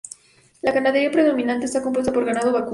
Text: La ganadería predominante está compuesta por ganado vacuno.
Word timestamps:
La 0.63 0.71
ganadería 0.71 1.11
predominante 1.11 1.65
está 1.67 1.83
compuesta 1.83 2.11
por 2.11 2.25
ganado 2.25 2.51
vacuno. 2.51 2.69